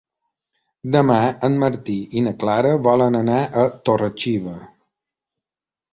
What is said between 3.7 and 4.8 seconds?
Torre-xiva.